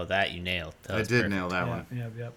[0.00, 0.74] Oh, that you nailed.
[0.84, 1.30] That I was did perfect.
[1.34, 1.86] nail that Yeah, one.
[1.92, 2.32] yep, yep.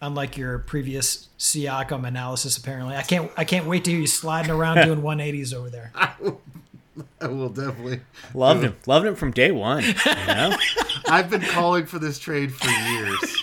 [0.00, 3.30] Unlike your previous Siakam analysis, apparently, I can't.
[3.36, 5.92] I can't wait to hear you sliding around doing 180s over there.
[7.20, 8.00] I will definitely.
[8.34, 8.76] Loved him.
[8.86, 9.82] Loved him from day one.
[9.82, 9.94] You
[10.26, 10.56] know?
[11.08, 13.42] I've been calling for this trade for years.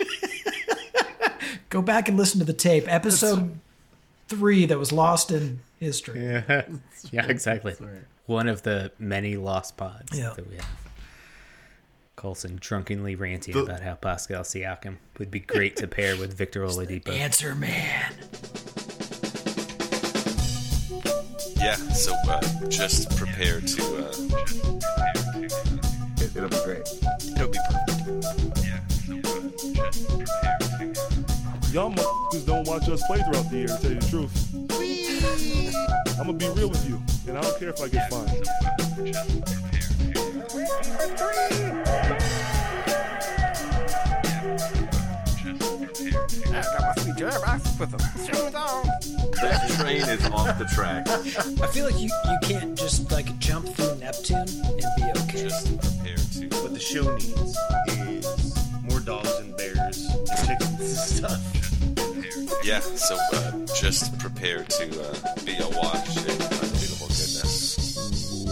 [1.70, 3.57] Go back and listen to the tape, episode
[4.27, 6.21] three that was lost in history.
[6.23, 6.63] yeah.
[7.11, 7.75] yeah, exactly.
[8.25, 10.34] One of the many lost pods Yeah.
[10.36, 10.66] that we have.
[12.22, 16.62] Colson drunkenly ranting The- about how Pascal Siakam would be great to pair with Victor
[16.62, 17.09] Oladipo.
[17.09, 18.14] Answer man.
[21.55, 23.84] Yeah, so uh, just prepare to.
[23.98, 24.14] Uh,
[26.22, 26.88] It, it'll be great.
[27.36, 28.59] it'll be perfect.
[28.64, 29.42] Yeah, so uh,
[31.72, 34.36] Y'all motherfuckers don't watch us play throughout the year, to tell you the truth.
[36.20, 39.52] I'm gonna be real with you, and I don't care if I get fined.
[49.41, 51.08] That train is off the track.
[51.08, 55.44] I feel like you, you can't just like jump through Neptune and be okay.
[55.44, 56.47] Just prepare to.
[56.63, 57.58] What the show needs
[57.89, 62.63] is more dogs and bears and chickens and stuff.
[62.63, 66.61] Yeah, so uh, just prepare to uh, be a in unbelievable goodness.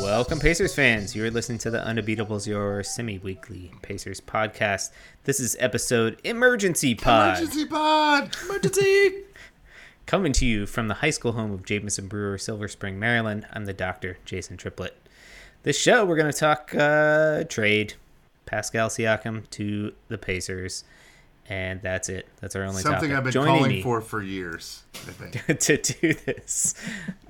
[0.10, 1.16] Welcome, Pacers fans.
[1.16, 4.90] You're listening to the Undebeatables, your semi weekly Pacers podcast.
[5.26, 7.38] This is episode Emergency Pod.
[7.38, 8.36] Emergency pod.
[8.44, 9.22] Emergency.
[10.08, 13.46] Coming to you from the high school home of Jameson Brewer, Silver Spring, Maryland.
[13.54, 14.98] I'm the doctor, Jason Triplett.
[15.62, 17.94] This show, we're going to talk uh, trade
[18.48, 20.86] Pascal Siakam to the Pacers.
[21.50, 22.28] And that's it.
[22.40, 23.18] That's our only Something topic.
[23.18, 24.84] I've been Joining calling for for years.
[24.94, 25.60] I think.
[25.60, 26.76] to do this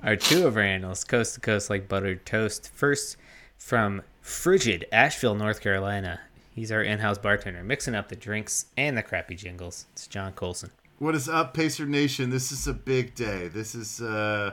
[0.02, 2.70] are two of our analysts, coast to coast like buttered toast.
[2.74, 3.16] First,
[3.56, 6.20] from frigid Asheville, North Carolina,
[6.54, 9.86] he's our in-house bartender, mixing up the drinks and the crappy jingles.
[9.92, 10.70] It's John Colson.
[10.98, 12.28] What is up, Pacer Nation?
[12.28, 13.48] This is a big day.
[13.48, 14.52] This is, uh,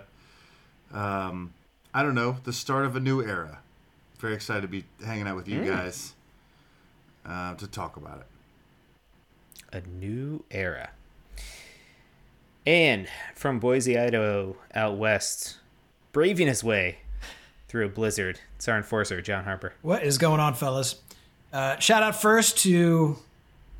[0.94, 1.54] um,
[1.94, 3.60] I don't know, the start of a new era.
[4.20, 6.14] Very excited to be hanging out with you guys
[7.26, 8.37] uh, to talk about it.
[9.72, 10.92] A new era.
[12.66, 15.58] And from Boise, Idaho, out west,
[16.12, 17.00] braving his way
[17.68, 19.74] through a blizzard, it's our enforcer, John Harper.
[19.82, 21.02] What is going on, fellas?
[21.54, 23.18] Uh, shout out first to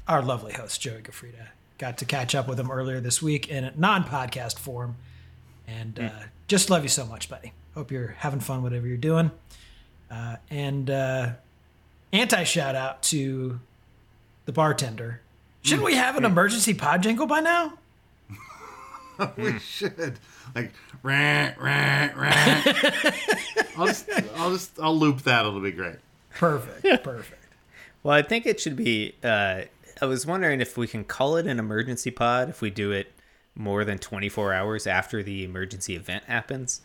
[0.08, 1.50] our lovely host, Joey Gafrida.
[1.78, 4.96] Got to catch up with him earlier this week in a non podcast form.
[5.68, 6.10] And uh,
[6.48, 7.52] just love you so much, buddy.
[7.76, 9.32] Hope you're having fun, whatever you're doing.
[10.10, 11.32] Uh, and uh,
[12.14, 13.60] anti shout out to
[14.46, 15.22] the bartender.
[15.68, 17.74] Shouldn't we have an emergency pod jingle by now?
[19.38, 20.20] we should
[20.56, 20.72] like
[21.04, 22.68] rant, rant, rant.
[23.78, 25.46] I'll just, I'll just, I'll loop that.
[25.46, 25.98] It'll be great.
[26.32, 27.04] Perfect.
[27.04, 27.44] Perfect.
[28.04, 29.16] Well, I think it should be.
[29.24, 29.62] Uh,
[30.02, 33.12] I was wondering if we can call it an emergency pod if we do it
[33.56, 36.82] more than 24 hours after the emergency event happens.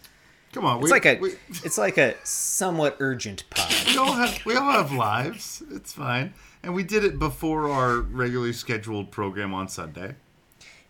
[0.52, 1.34] Come on, It's we, like a, we,
[1.64, 3.72] it's like a somewhat urgent pod.
[3.86, 5.62] we all have, we all have lives.
[5.70, 6.34] It's fine.
[6.62, 10.14] And we did it before our regularly scheduled program on Sunday.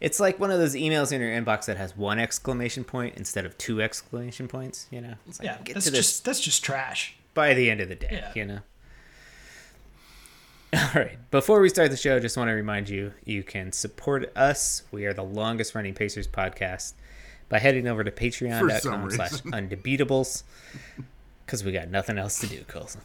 [0.00, 3.46] It's like one of those emails in your inbox that has one exclamation point instead
[3.46, 4.86] of two exclamation points.
[4.90, 7.14] You know, it's like, Yeah, get that's to this just that's just trash.
[7.34, 8.08] by the end of the day.
[8.10, 8.32] Yeah.
[8.34, 8.58] You know.
[10.74, 11.18] All right.
[11.30, 14.82] Before we start the show, just want to remind you you can support us.
[14.90, 16.94] We are the longest running Pacers podcast
[17.48, 19.50] by heading over to patreon.com slash reason.
[19.52, 20.42] undebeatables
[21.46, 23.02] because we got nothing else to do, Colson.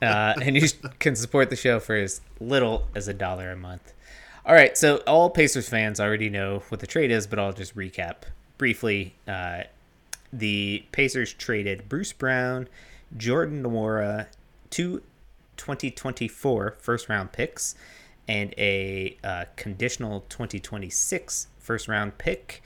[0.00, 3.92] Uh, and you can support the show for as little as a dollar a month.
[4.46, 7.76] All right, so all Pacers fans already know what the trade is, but I'll just
[7.76, 8.14] recap
[8.56, 9.14] briefly.
[9.26, 9.64] Uh,
[10.32, 12.68] the Pacers traded Bruce Brown,
[13.16, 14.26] Jordan Nwora,
[14.70, 15.02] two
[15.56, 17.74] 2024 first round picks,
[18.26, 22.62] and a uh, conditional 2026 first round pick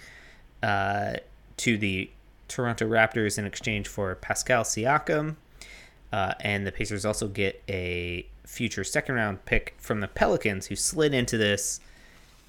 [0.63, 1.15] uh,
[1.57, 2.11] to the
[2.49, 5.37] Toronto Raptors in exchange for Pascal Siakam.
[6.13, 10.77] Uh, and the Pacers also get a future second round pick from the Pelicans, who
[10.77, 11.81] slid into this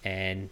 [0.03, 0.49] and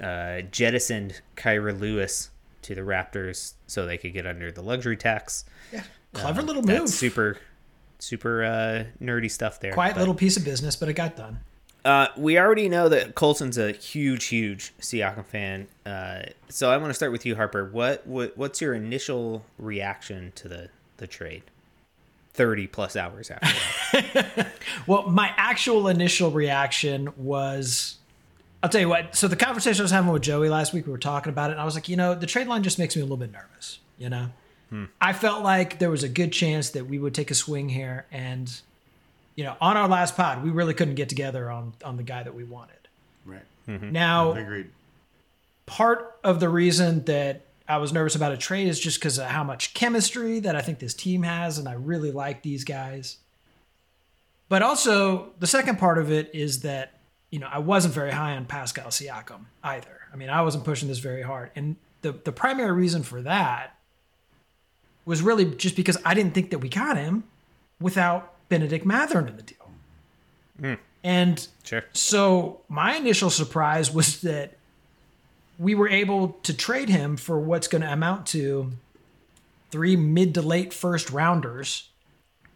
[0.00, 2.30] uh, jettisoned Kira Lewis
[2.62, 5.44] to the Raptors so they could get under the luxury tax.
[5.72, 6.88] Yeah, Clever little That's move.
[6.90, 7.38] super,
[7.98, 9.72] super uh, nerdy stuff there.
[9.72, 11.38] Quiet but- little piece of business, but it got done.
[11.84, 15.68] Uh, we already know that Colson's a huge, huge Siakam fan.
[15.86, 17.64] Uh, so I want to start with you, Harper.
[17.64, 21.44] What, what what's your initial reaction to the the trade?
[22.36, 24.52] Thirty plus hours after that.
[24.86, 27.96] Well, my actual initial reaction was
[28.62, 29.16] I'll tell you what.
[29.16, 31.54] So the conversation I was having with Joey last week, we were talking about it,
[31.54, 33.32] and I was like, you know, the trade line just makes me a little bit
[33.32, 33.78] nervous.
[33.98, 34.28] You know,
[34.70, 34.84] hmm.
[35.00, 38.04] I felt like there was a good chance that we would take a swing here
[38.12, 38.52] and
[39.36, 42.22] you know, on our last pod, we really couldn't get together on on the guy
[42.22, 42.76] that we wanted.
[43.24, 43.44] Right.
[43.68, 43.92] Mm-hmm.
[43.92, 44.70] Now, Agreed.
[45.66, 49.26] part of the reason that I was nervous about a trade is just because of
[49.26, 53.18] how much chemistry that I think this team has, and I really like these guys.
[54.48, 56.92] But also, the second part of it is that
[57.30, 60.00] you know I wasn't very high on Pascal Siakam either.
[60.12, 63.76] I mean, I wasn't pushing this very hard, and the the primary reason for that
[65.04, 67.24] was really just because I didn't think that we got him
[67.80, 69.70] without Bennedict Mathurin in the deal.
[70.60, 70.74] Hmm.
[71.04, 71.84] And Sure.
[71.92, 74.55] so my initial surprise was that
[75.58, 78.72] we were able to trade him for what's going to amount to
[79.70, 81.90] three mid to late first rounders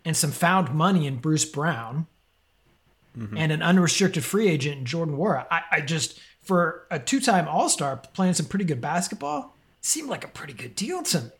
[0.04, 2.06] and some found money in Bruce Brown
[3.16, 3.36] mm-hmm.
[3.36, 5.46] and an unrestricted free agent in Jordan Nwora.
[5.50, 10.08] I, I just, for a two time All Star playing some pretty good basketball, seemed
[10.08, 11.30] like a pretty good deal to me.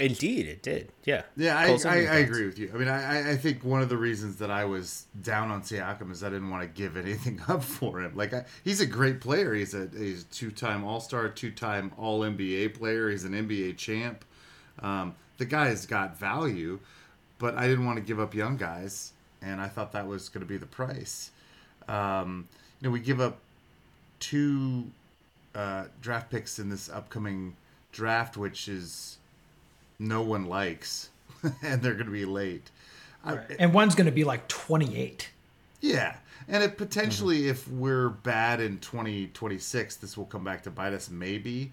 [0.00, 0.90] Indeed, it did.
[1.04, 1.22] Yeah.
[1.36, 2.68] Yeah, I, I, I agree with you.
[2.74, 6.10] I mean, I, I think one of the reasons that I was down on Siakam
[6.10, 8.16] is I didn't want to give anything up for him.
[8.16, 9.54] Like, I, he's a great player.
[9.54, 13.08] He's a he's a two time All Star, two time All NBA player.
[13.08, 14.24] He's an NBA champ.
[14.80, 16.80] Um, the guy's got value,
[17.38, 19.12] but I didn't want to give up young guys,
[19.42, 21.30] and I thought that was going to be the price.
[21.86, 22.48] Um,
[22.80, 23.38] you know, we give up
[24.18, 24.90] two
[25.54, 27.54] uh, draft picks in this upcoming
[27.92, 29.18] draft, which is
[29.98, 31.10] no one likes,
[31.62, 32.70] and they're going to be late.
[33.24, 35.30] I, And one's going to be like 28.
[35.80, 36.16] yeah,
[36.48, 41.08] and it potentially, if we're bad in 2026, this will come back to bite us.
[41.08, 41.72] Maybe.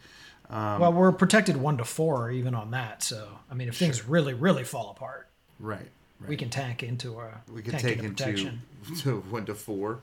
[0.50, 3.04] Um, well, we're protected one to four even on that.
[3.04, 5.28] So, I mean, if things really, really fall apart,
[5.60, 5.88] Right.
[6.20, 6.30] Right.
[6.30, 8.62] we can tank into a we can tank take into into protection.
[9.00, 10.02] to one to four.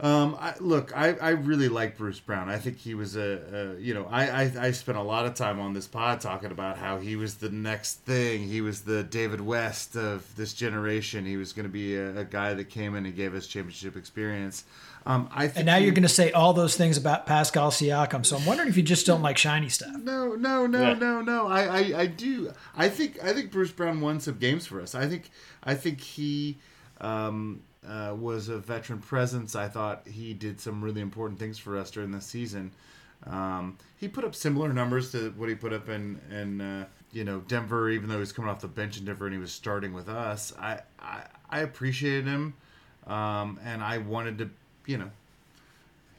[0.00, 2.48] Um, I, look, I, I really like Bruce Brown.
[2.48, 5.34] I think he was a, a you know, I, I I spent a lot of
[5.34, 8.42] time on this pod talking about how he was the next thing.
[8.48, 11.24] He was the David West of this generation.
[11.24, 13.96] He was going to be a, a guy that came in and gave us championship
[13.96, 14.64] experience.
[15.06, 17.70] Um, I think And now he- you're going to say all those things about Pascal
[17.70, 18.26] Siakam.
[18.26, 19.94] So I'm wondering if you just don't like shiny stuff.
[20.02, 20.94] No, no, no, Yeah.
[20.94, 21.46] no, no.
[21.46, 22.50] I, I, I do.
[22.76, 24.96] I think I think Bruce Brown won some games for us.
[24.96, 25.30] I think
[25.62, 26.58] I think he
[27.00, 29.54] um, uh, was a veteran presence.
[29.54, 32.72] I thought he did some really important things for us during the season.
[33.26, 37.24] Um, he put up similar numbers to what he put up in in uh, you
[37.24, 39.52] know Denver, even though he was coming off the bench in Denver and he was
[39.52, 40.52] starting with us.
[40.58, 42.54] I I, I appreciated him,
[43.06, 44.50] um, and I wanted to
[44.86, 45.10] you know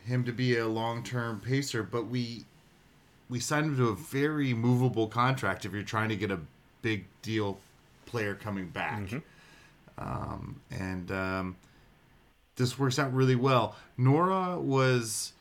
[0.06, 2.46] him to be a long term pacer, but we
[3.30, 6.40] we signed him to a very movable contract if you're trying to get a
[6.82, 7.60] big deal
[8.06, 9.00] player coming back.
[9.98, 11.56] Um, and um,
[12.56, 13.76] this works out really well.
[13.98, 15.34] Nora was,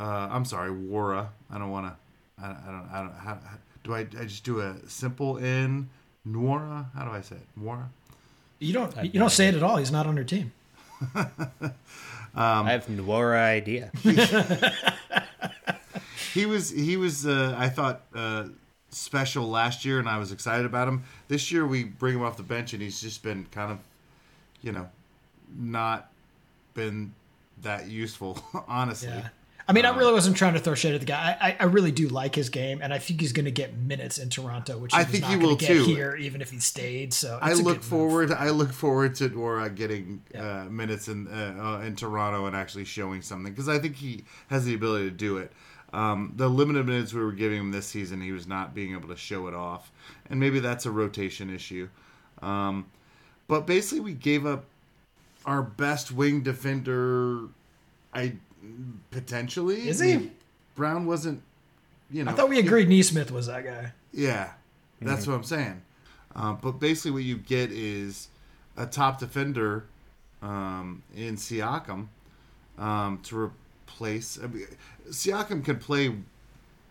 [0.00, 1.28] uh, I'm sorry, Wara.
[1.50, 4.44] I don't want to, I, I don't, I don't, how, how, do I, I just
[4.44, 5.88] do a simple N?
[6.24, 6.90] Nora?
[6.94, 7.46] How do I say it?
[7.56, 7.88] Nora?
[8.58, 9.76] You don't you don't say it at all.
[9.76, 10.52] He's not on your team.
[11.14, 13.92] I have no idea.
[16.34, 18.48] he was he was uh, I thought uh,
[18.90, 21.04] special last year, and I was excited about him.
[21.28, 23.78] This year, we bring him off the bench, and he's just been kind of,
[24.62, 24.88] you know,
[25.56, 26.10] not
[26.74, 27.14] been
[27.62, 29.08] that useful, honestly.
[29.08, 29.28] Yeah.
[29.68, 31.36] I mean, I really wasn't trying to throw shade at the guy.
[31.38, 34.16] I, I, really do like his game, and I think he's going to get minutes
[34.16, 35.84] in Toronto, which I think not he will get too.
[35.84, 37.12] here, even if he stayed.
[37.12, 37.84] So I look good move.
[37.84, 38.32] forward.
[38.32, 42.86] I look forward to Nora getting uh, minutes in uh, uh, in Toronto and actually
[42.86, 45.52] showing something because I think he has the ability to do it.
[45.92, 49.08] Um, the limited minutes we were giving him this season, he was not being able
[49.08, 49.92] to show it off,
[50.30, 51.90] and maybe that's a rotation issue.
[52.40, 52.86] Um,
[53.48, 54.64] but basically, we gave up
[55.44, 57.48] our best wing defender.
[58.14, 58.34] I
[59.10, 60.12] potentially Is he?
[60.12, 60.36] I mean,
[60.74, 61.42] Brown wasn't.
[62.10, 63.92] You know, I thought we agreed Nesmith was that guy.
[64.12, 64.52] yeah,
[65.00, 65.82] that's what I'm saying.
[66.34, 68.28] Um, but basically, what you get is
[68.76, 69.84] a top defender
[70.40, 72.08] um, in Siakam
[72.78, 74.38] um, to replace.
[74.42, 74.66] I mean,
[75.10, 76.14] Siakam can play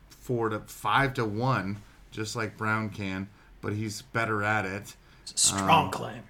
[0.09, 1.77] four to five to one,
[2.11, 3.29] just like Brown can,
[3.61, 4.95] but he's better at it.
[5.25, 6.23] Strong claim.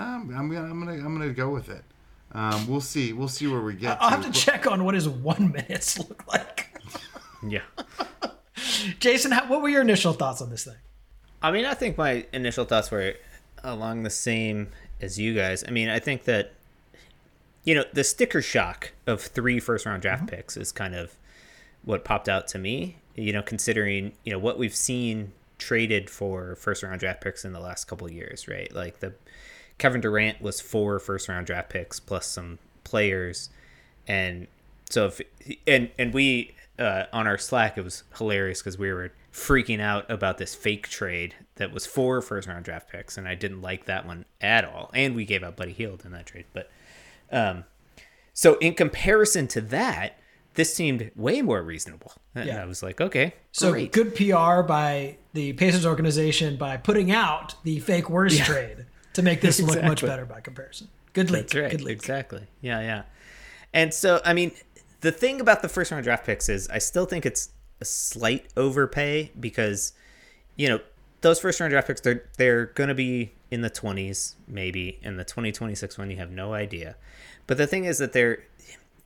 [0.00, 1.84] Um, I'm gonna, I'm gonna, I'm gonna go with it.
[2.32, 3.12] Um, we'll see.
[3.12, 3.98] We'll see where we get.
[4.00, 6.74] I'll have to check on what his one minutes look like.
[7.46, 7.60] yeah.
[8.98, 10.76] Jason, how, what were your initial thoughts on this thing?
[11.42, 13.14] I mean, I think my initial thoughts were
[13.62, 14.68] along the same
[15.02, 15.64] as you guys.
[15.68, 16.54] I mean, I think that
[17.64, 21.14] you know the sticker shock of three first round draft picks is kind of
[21.84, 22.96] what popped out to me.
[23.16, 27.52] You know, considering you know what we've seen traded for first round draft picks in
[27.52, 28.74] the last couple of years, right?
[28.74, 29.12] Like the
[29.80, 33.50] Kevin Durant was four first round draft picks plus some players,
[34.06, 34.46] and
[34.88, 35.20] so if
[35.66, 40.10] and and we uh, on our Slack, it was hilarious because we were freaking out
[40.10, 43.86] about this fake trade that was four first round draft picks, and I didn't like
[43.86, 44.90] that one at all.
[44.94, 46.70] And we gave up Buddy Hield in that trade, but
[47.32, 47.64] um,
[48.32, 50.18] so in comparison to that,
[50.54, 52.12] this seemed way more reasonable.
[52.34, 52.62] And Yeah.
[52.62, 53.92] I was like, okay, So great.
[53.92, 59.40] good PR by the Pacers organization by putting out the fake worst trade to make
[59.40, 60.88] this look much better by comparison.
[61.12, 61.42] Good leak.
[61.42, 61.70] That's right.
[61.70, 61.96] Good leak.
[61.96, 62.46] Exactly.
[62.60, 63.02] Yeah, yeah.
[63.72, 64.52] And so, I mean,
[65.00, 67.50] the thing about the first round draft picks is I still think it's
[67.80, 69.92] a slight overpay because,
[70.56, 70.80] you know,
[71.20, 75.24] those first round draft picks they're they're gonna be in the twenties maybe in the
[75.24, 76.96] twenty twenty six one you have no idea,
[77.46, 78.42] but the thing is that they're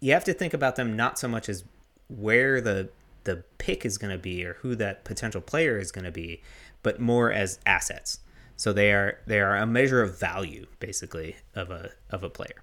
[0.01, 1.65] you have to think about them not so much as
[2.09, 2.89] where the
[3.25, 6.43] the pick is going to be or who that potential player is going to be,
[6.83, 8.19] but more as assets.
[8.57, 12.63] So they are they are a measure of value basically of a of a player.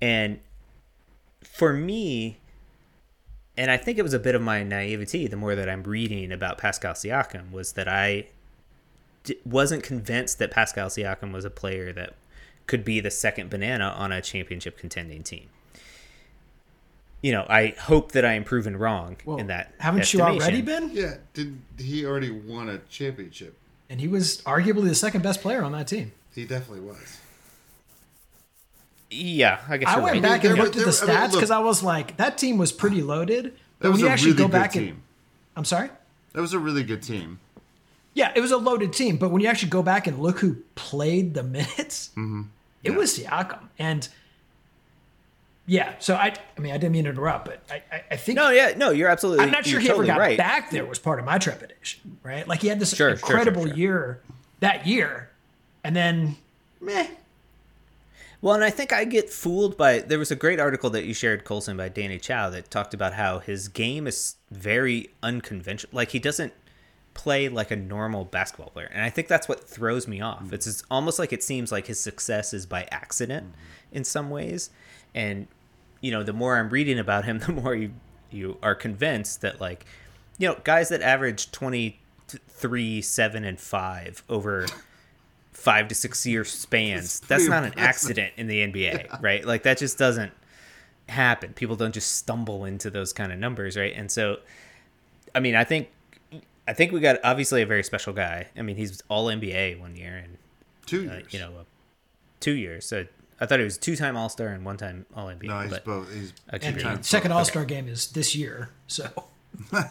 [0.00, 0.40] And
[1.44, 2.38] for me,
[3.56, 6.32] and I think it was a bit of my naivety the more that I'm reading
[6.32, 8.26] about Pascal Siakam was that I
[9.24, 12.14] d- wasn't convinced that Pascal Siakam was a player that
[12.66, 15.48] could be the second banana on a championship contending team.
[17.22, 19.74] You know, I hope that I am proven wrong Well, in that.
[19.78, 20.90] haven't you already been?
[20.92, 23.56] Yeah, did he already won a championship?
[23.92, 26.12] And he was arguably the second best player on that team.
[26.34, 27.18] He definitely was.
[29.10, 30.22] Yeah, I guess I you're went right.
[30.22, 32.56] back there and were- looked at the I stats because I was like, that team
[32.56, 33.44] was pretty loaded.
[33.44, 34.88] That But when was you a actually really go good back team.
[34.88, 35.02] and
[35.56, 35.90] I'm sorry?
[36.32, 37.38] That was a really good team.
[38.14, 40.56] Yeah, it was a loaded team, but when you actually go back and look who
[40.74, 42.42] played the minutes, Mm-hmm.
[42.82, 43.68] it was Siakam.
[43.78, 44.08] And
[45.66, 48.36] yeah, so I I mean I didn't mean to interrupt, but I I, I think
[48.36, 49.44] No, yeah, no, you're absolutely.
[49.44, 50.38] I'm not sure he totally ever got right.
[50.38, 52.46] back there was part of my trepidation, right?
[52.46, 53.74] Like he had this Sure, incredible sure.
[53.74, 54.22] year
[54.60, 55.30] that year,
[55.84, 56.36] and then
[56.80, 57.08] meh.
[58.40, 60.00] Well, and I think I get fooled by.
[60.00, 63.12] There was a great article that you shared, Colson, by Danny Chau, that talked about
[63.12, 65.94] how his game is very unconventional.
[65.94, 66.52] Like he doesn't
[67.14, 70.52] play like a normal basketball player, and I think that's what throws me off.
[70.52, 73.96] It's, it's almost like it seems like his success is by accident mm-hmm.
[73.96, 74.70] in some ways,
[75.14, 75.46] and
[76.00, 77.92] you know, the more I'm reading about him, the more you
[78.30, 79.84] you are convinced that like,
[80.38, 84.66] you know, guys that average twenty three, seven, and five over
[85.52, 87.20] five to six year spans.
[87.20, 89.44] That's not an accident in the NBA, right?
[89.44, 90.32] Like that just doesn't
[91.08, 91.52] happen.
[91.52, 93.92] People don't just stumble into those kind of numbers, right?
[93.94, 94.38] And so,
[95.34, 95.88] I mean, I think,
[96.66, 98.48] I think we got obviously a very special guy.
[98.56, 100.38] I mean, he's all NBA one year and
[100.86, 101.64] Two uh, you know, uh,
[102.40, 102.84] two years.
[102.86, 103.06] So
[103.42, 105.42] I thought he was two time All Star and one time All NBA.
[105.44, 106.14] no, he's both.
[106.14, 109.08] He's And the second All Star game is this year, so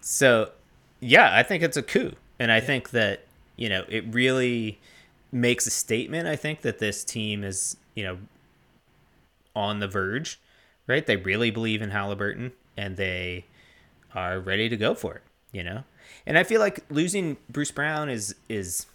[0.00, 0.50] So,
[1.00, 3.24] yeah, I think it's a coup, and I think that
[3.56, 4.78] you know it really
[5.32, 6.28] makes a statement.
[6.28, 8.18] I think that this team is you know
[9.56, 10.40] on the verge,
[10.86, 11.04] right?
[11.04, 13.46] They really believe in Halliburton, and they
[14.14, 15.22] are ready to go for it.
[15.50, 15.82] You know,
[16.24, 18.86] and I feel like losing Bruce Brown is is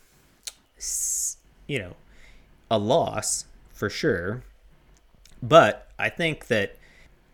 [1.67, 1.95] you know
[2.69, 4.43] a loss for sure,
[5.41, 6.75] but I think that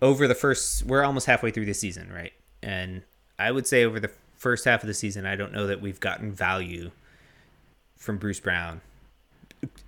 [0.02, 3.04] over the first we're almost halfway through the season right and
[3.40, 6.02] i would say over the first half of the season i don't know that we've
[6.02, 6.92] gotten value
[7.96, 8.82] from bruce brown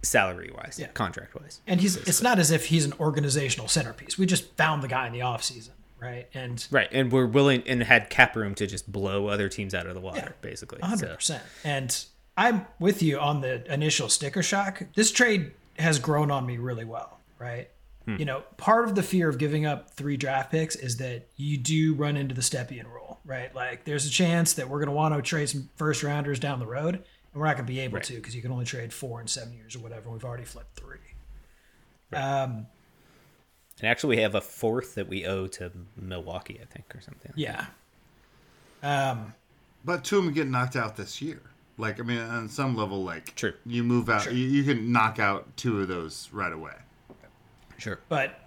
[0.02, 0.88] salary wise Yeah.
[0.88, 4.18] contract wise and he's it's not as if he's an organizational centerpiece.
[4.18, 6.28] We just found the guy in the offseason, right?
[6.34, 9.86] And right and we're willing and had cap room to just blow other teams out
[9.86, 10.32] of the water Yeah.
[10.42, 11.44] basically hundred So, percent.
[11.66, 12.06] And
[12.38, 14.84] I'm with you on the initial sticker shock.
[14.96, 17.70] This trade has grown on me really well, right?
[18.06, 18.18] Hmm.
[18.18, 21.58] You know, part of the fear of giving up three draft picks is that you
[21.58, 23.54] do run into the Stepien rule, right?
[23.56, 26.60] Like, there's a chance that we're going to want to trade some first rounders down
[26.60, 28.94] the road, and we're not going to be able to because you can only trade
[28.94, 30.10] four in seven years or whatever.
[30.10, 30.98] We've already flipped three.
[32.14, 32.68] Um,
[33.80, 37.34] and actually we have a fourth that we owe to milwaukee i think or something
[37.36, 37.66] yeah.
[38.84, 39.34] Um,
[39.84, 41.42] But two of them get knocked out this year.
[41.78, 43.54] Like I mean, on some level, like True.
[43.66, 46.74] you move out, you, you can knock out two of those right away.
[47.78, 48.40] sure But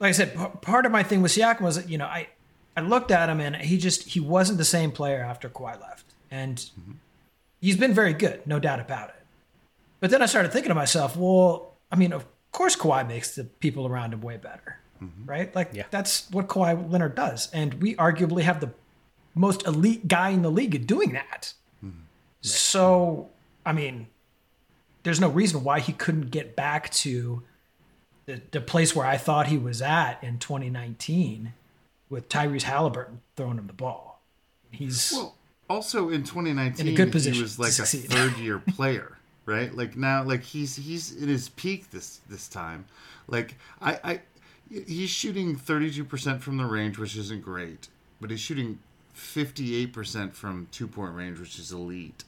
[0.00, 2.28] like I said, p- part of my thing with Siakam was that, you know, I,
[2.76, 6.14] I looked at him and he just he wasn't the same player after Kawhi left,
[6.30, 6.92] and mm-hmm.
[7.60, 9.14] he's been very good, no doubt about it.
[10.00, 13.44] But then I started thinking to myself, well, I mean, of course Kawhi makes the
[13.44, 15.24] people around him way better, mm-hmm.
[15.24, 15.54] right?
[15.54, 15.84] Like Yeah.
[15.90, 18.70] that's what Kawhi Leonard does, and we arguably have the
[19.34, 21.54] most elite guy in the league at doing that.
[22.40, 23.30] So,
[23.64, 24.06] I mean,
[25.02, 27.42] there's no reason why he couldn't get back to
[28.26, 31.52] the, the place where I thought he was at in 2019
[32.10, 34.22] with Tyrese Halliburton throwing him the ball.
[34.70, 35.34] He's Well,
[35.68, 39.74] also in 2019, In a good position he was like a third year player, right?
[39.74, 42.84] Like now, like he's he's in his peak this this time.
[43.28, 44.20] Like I, I
[44.70, 47.88] He's shooting 32% from the range, which isn't great,
[48.20, 48.78] but he's shooting
[49.18, 52.24] 58% from two point range, which is elite.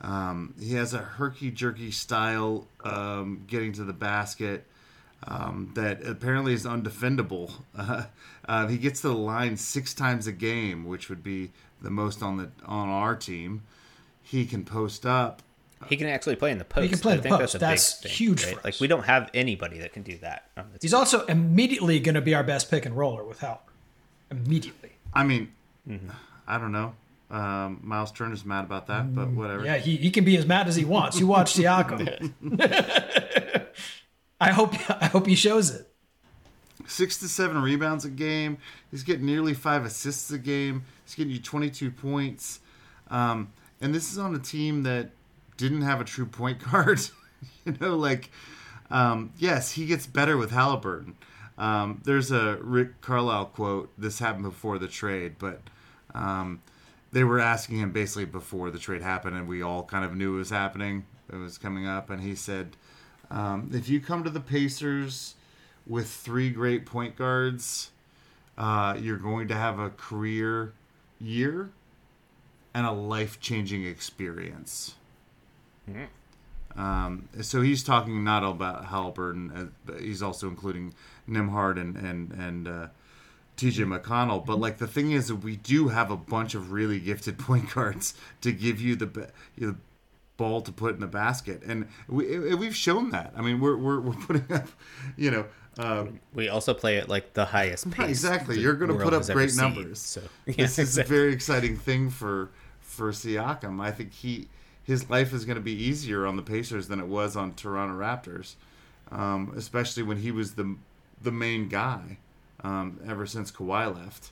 [0.00, 4.66] Um, he has a herky jerky style um, getting to the basket
[5.26, 7.52] um, that apparently is undefendable.
[7.76, 8.04] Uh,
[8.48, 11.50] uh, he gets to the line six times a game, which would be
[11.80, 13.62] the most on the on our team.
[14.22, 15.42] He can post up.
[15.88, 16.82] He can actually play in the post.
[16.84, 17.52] He can play I the think post.
[17.52, 18.56] That's, a That's big thing, huge right?
[18.56, 20.48] for Like we don't have anybody that can do that.
[20.56, 23.62] on the He's also immediately going to be our best pick and roller with help.
[24.30, 24.92] Immediately.
[25.12, 25.52] I mean,
[26.46, 26.94] I don't know.
[27.30, 29.64] Um, Miles Turner's mad about that, but whatever.
[29.64, 31.18] Yeah, he, he can be as mad as he wants.
[31.18, 32.32] You watch Siakam.
[34.40, 35.88] I hope I hope he shows it.
[36.86, 38.58] six to seven rebounds a game.
[38.90, 40.84] He's getting nearly five assists a game.
[41.04, 42.60] He's getting you 22 points.
[43.08, 45.10] Um, and this is on a team that
[45.56, 47.00] didn't have a true point guard.
[47.64, 48.30] you know, like,
[48.90, 51.16] um, yes, he gets better with Halliburton.
[51.56, 53.92] Um, there's a Rick Carlisle quote.
[53.96, 55.60] This happened before the trade, but
[56.14, 56.62] um,
[57.12, 60.34] they were asking him basically before the trade happened, and we all kind of knew
[60.34, 61.04] it was happening.
[61.32, 62.76] It was coming up, and he said,
[63.30, 65.34] um, "If you come to the Pacers
[65.86, 67.90] with three great point guards,
[68.56, 70.72] uh, you're going to have a career
[71.20, 71.70] year
[72.74, 74.94] and a life changing experience."
[76.76, 80.94] Um, so he's talking not about Halliburton, uh, but he's also including
[81.28, 82.86] Nembhard and and and uh,
[83.56, 84.44] TJ McConnell.
[84.44, 88.14] But like the thing is, we do have a bunch of really gifted point guards
[88.40, 89.76] to give you the ba- you know,
[90.36, 93.32] ball to put in the basket, and we we've shown that.
[93.36, 94.68] I mean, we're we're, we're putting up,
[95.16, 95.46] you know.
[95.78, 96.04] Uh,
[96.34, 98.10] We also play at like the highest pace.
[98.10, 98.60] Exactly.
[98.60, 99.62] You're going to put up great seen.
[99.62, 100.00] numbers.
[100.00, 103.80] So yeah, this is a very exciting thing for for Siakam.
[103.80, 104.48] I think he
[104.84, 107.94] his life is going to be easier on the Pacers than it was on Toronto
[107.94, 108.56] Raptors,
[109.10, 110.76] um, especially when he was the
[111.22, 112.18] the main guy
[112.64, 114.30] um, ever since Kawhi left.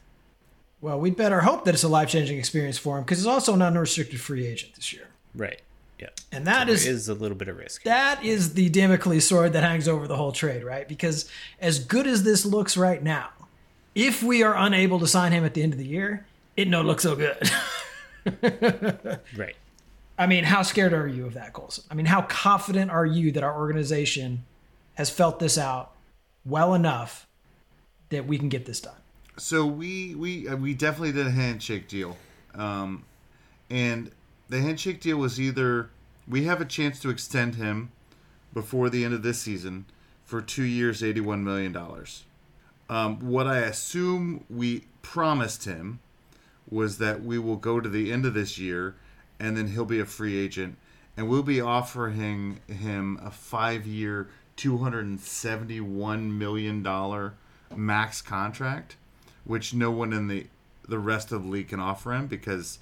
[0.80, 3.54] Well, we'd better hope that it's a life changing experience for him because he's also
[3.54, 5.08] not an unrestricted free agent this year.
[5.34, 5.60] right.
[5.98, 6.08] Yeah.
[6.32, 7.82] And that There is is a little bit of risk.
[7.82, 10.88] that is the Damocles sword that hangs over the whole trade, right?
[10.88, 13.28] Because as good as this looks right now,
[13.94, 16.24] if we are unable to sign him at the end of the year,
[16.56, 17.36] it no look so good.
[19.36, 19.56] Right.
[20.18, 21.84] I mean, how scared are you of that, Colson?
[21.90, 24.44] I mean, how confident are you that our organization
[24.94, 25.92] has felt this out
[26.44, 27.26] well enough
[28.10, 28.94] that we can get this done?
[29.36, 32.16] So we we uh, we definitely did a handshake deal,
[32.54, 33.04] um,
[33.70, 34.10] and
[34.48, 35.90] the handshake deal was either
[36.28, 37.90] we have a chance to extend him
[38.52, 39.86] before the end of this season
[40.24, 42.24] for two years, eighty-one million dollars.
[42.88, 46.00] Um, what I assume we promised him
[46.68, 48.96] was that we will go to the end of this year,
[49.38, 50.76] and then he'll be a free agent,
[51.16, 57.34] and we'll be offering him a five-year, two hundred and seventy-one million dollar
[57.74, 58.96] max contract,
[59.44, 60.46] which no one in the
[60.88, 62.80] the rest of the league can offer him because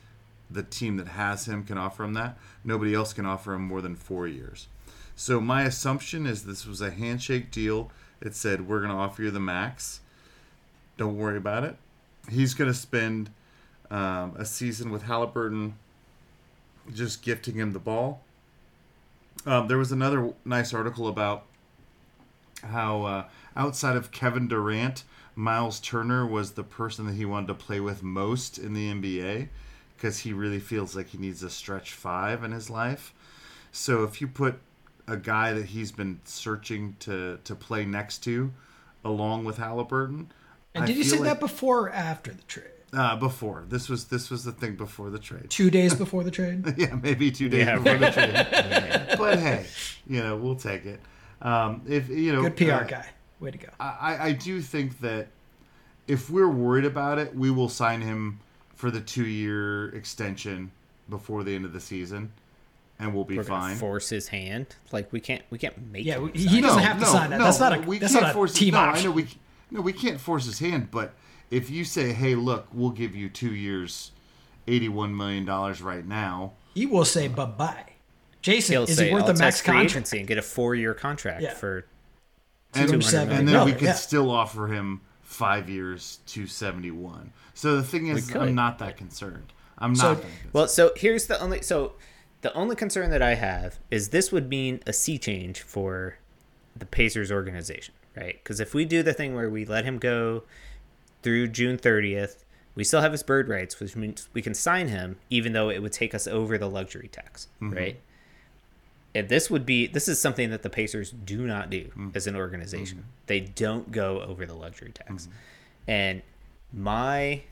[0.51, 2.38] the team that has him can offer him that.
[2.64, 4.66] Nobody else can offer him more than four years.
[5.14, 7.90] So my assumption is this was a handshake deal.
[8.20, 10.01] It said we're going to offer you the max.
[10.96, 11.77] Don't worry about it.
[12.31, 13.31] He's going to spend
[13.90, 15.74] um, a season with Halliburton,
[16.94, 18.22] just gifting him the ball.
[19.46, 21.44] Um, there was another nice article about
[22.62, 23.24] how uh,
[23.59, 28.03] outside of Kevin Durant, Miles Turner was the person that he wanted to play with
[28.03, 29.49] most in the NBA
[29.97, 33.12] because he really feels like he needs a stretch five in his life.
[33.73, 34.61] So if you put
[35.07, 38.53] a guy that he's been searching to to play next to,
[39.05, 40.33] along with Halliburton,
[40.75, 42.71] And I did you say like- that before or after the trade?
[42.94, 45.51] uh, before this was this was the thing before the trade.
[45.51, 46.64] Two days before the trade?
[46.79, 47.77] yeah, maybe two days Yeah.
[47.79, 49.14] before the trade.
[49.18, 49.66] but hey,
[50.07, 51.01] you know we'll take it.
[51.42, 53.07] Um, if you know, Good PR uh, guy.
[53.40, 53.68] Way to go.
[53.79, 55.29] I, I do think that
[56.07, 58.40] if we're worried about it, we will sign him
[58.74, 60.70] for the two year extension
[61.09, 62.33] before the end of the season,
[62.98, 63.77] and we'll be We're fine.
[63.77, 64.74] force his hand.
[64.92, 67.38] Like we can't we can't make Yeah, him he- sign doesn't have to sign that.
[67.38, 69.05] That's not a- we that's can't not a force team no, I option.
[69.07, 69.27] know we
[69.70, 70.90] no, we can't force his hand.
[70.90, 71.12] But
[71.51, 74.11] if you say, "Hey, look, we'll give you two years,
[74.66, 77.85] eighty-one million dollars right now," He will say bye bye.
[78.42, 79.90] Jason, He'll is say, he worth I'll a max contract?
[79.90, 81.55] agency and get a four year contract Yeah.
[81.55, 81.85] for
[82.74, 83.92] and, 270 and then we could yeah.
[83.92, 87.33] still offer him five years, two seventy-one.
[87.54, 88.35] So the thing is.
[88.35, 89.52] I'm not that concerned.
[89.78, 90.50] I'm not So- that concerned.
[90.52, 91.92] Well, so here's the only so
[92.40, 96.18] the only concern that I have is this would mean a sea change for
[96.76, 98.38] the Pacers organization, right?
[98.42, 100.44] Because if we do the thing where we let him go
[101.22, 105.18] through June 30th, we still have his bird rights, which means we can sign him,
[105.31, 107.74] even though it would take us over the luxury tax, mm-hmm.
[107.74, 108.00] right?
[109.14, 112.11] And this would be this is something that the Pacers do not do Mm-hmm.
[112.14, 113.05] as an organization.
[113.27, 115.29] They don't go over the luxury tax.
[115.87, 116.23] And
[116.73, 117.42] my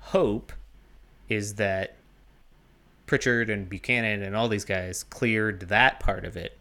[0.00, 0.52] hope
[1.28, 1.94] is that
[3.06, 6.58] Pritchard and Buchanan and all these guys cleared that part of it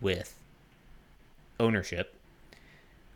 [0.00, 0.36] with
[1.58, 2.14] ownership,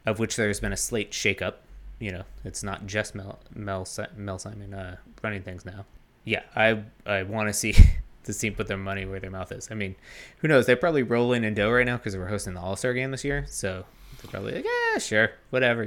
[0.07, 1.55] of which there's been a slate shakeup.
[2.00, 5.85] You know, it's not just Mel Mel, Mel Simon uh, running things now.
[6.24, 7.74] Yeah, I I want to see
[8.24, 9.68] this team put their money where their mouth is.
[9.70, 9.94] I mean,
[10.38, 10.66] who knows?
[10.66, 13.24] They're probably rolling in dough right now because we're hosting the All Star game this
[13.24, 13.44] year.
[13.48, 13.84] So
[14.22, 15.87] they're probably like, yeah, sure, whatever.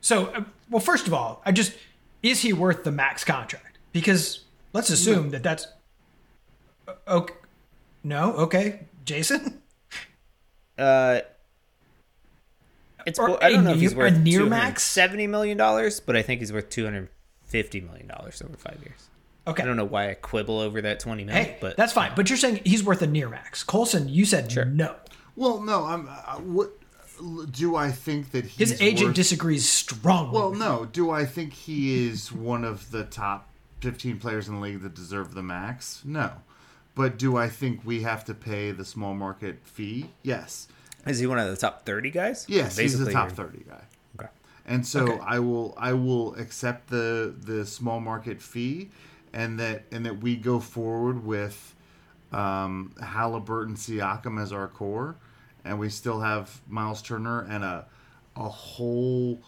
[0.00, 1.74] So, uh, well, first of all, I just
[2.22, 3.78] is he worth the max contract?
[3.92, 5.66] Because let's assume that that's
[7.06, 7.34] okay.
[8.04, 9.60] No, okay, Jason.
[10.78, 11.20] Uh,
[13.06, 14.82] it's Or I don't a know if he's near- a worth near max?
[14.82, 17.08] seventy million dollars, but I think he's worth two hundred
[17.46, 19.08] fifty million dollars over five years.
[19.48, 22.12] Okay, I don't know why I quibble over that twenty million, Hey, but that's fine.
[22.14, 23.62] But you're saying he's worth a near max.
[23.64, 24.94] Colson, you said no.
[25.36, 26.08] Well, no, I'm.
[26.08, 26.70] Uh, what
[27.50, 30.38] do I think that he's His agent worth- disagrees strongly.
[30.38, 30.84] Well, no.
[30.84, 33.48] Do I think he is one of the top
[33.80, 36.02] 15 players in the league that deserve the max?
[36.04, 36.30] No.
[36.94, 40.10] But do I think we have to pay the small market fee?
[40.22, 40.68] Yes.
[41.06, 42.44] is he one of the top thirty guys?
[42.48, 43.82] Yes, he's the Basically, top 30 guy.
[44.18, 44.28] Okay.
[44.66, 45.18] And so Okay.
[45.24, 48.90] I will I will accept the the small market fee
[49.32, 51.74] and that and that we go forward with
[52.32, 55.16] um, Halliburton Siakam as our core
[55.64, 57.86] and we still have Miles Turner and a
[58.36, 59.40] a whole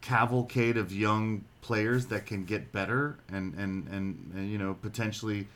[0.00, 5.46] cavalcade of young players that can get better and and and, and you know potentially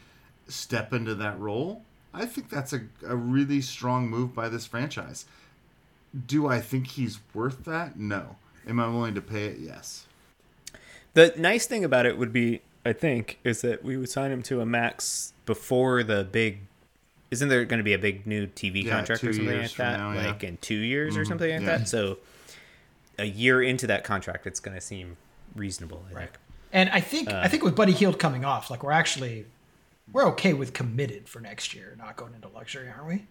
[0.48, 1.82] step into that role.
[2.14, 5.26] I think that's a, a really strong move by this franchise.
[6.26, 7.98] Do I think he's worth that?
[7.98, 8.36] No.
[8.66, 9.58] Am I willing to pay it?
[9.58, 10.06] Yes.
[11.12, 14.42] The nice thing about it would be, I think, is that we would sign him
[14.44, 16.60] to a max before the big.
[17.30, 19.98] Isn't there going to be a big new TV Yeah, contract or something like that?
[19.98, 20.26] now, yeah.
[20.28, 21.78] like in two years or something like yeah.
[21.78, 21.88] that.
[21.88, 22.18] So
[23.18, 25.16] a year into that contract, it's going to seem
[25.56, 26.04] reasonable.
[26.10, 26.30] I think.
[26.72, 29.46] and I think Uh, I think with Buddy Hield coming off, like we're actually
[30.12, 33.26] we're okay with committed for next year, not going into luxury, aren't we?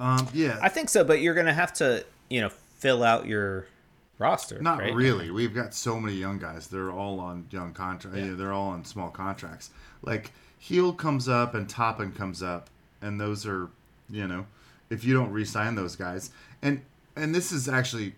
[0.00, 0.58] Um, yeah.
[0.60, 3.66] I think so, but you're going to have to, you know, fill out your
[4.20, 4.60] roster.
[4.60, 4.94] Not right?
[4.94, 5.30] really.
[5.32, 6.68] We've got so many young guys.
[6.68, 8.16] They're all on young contract.
[8.16, 8.34] Yeah.
[8.34, 9.70] They're all on small contracts.
[10.02, 12.70] Like Hield comes up and Toppin comes up,
[13.02, 13.68] and those are,
[14.08, 14.46] you know,
[14.90, 16.30] if you don't re-sign those guys,
[16.62, 16.82] and
[17.16, 18.14] and this is actually,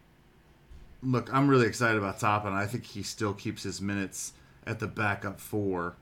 [1.03, 2.53] look, I'm really excited about Toppin.
[2.53, 4.33] I think he still keeps his minutes
[4.67, 5.95] at the backup four.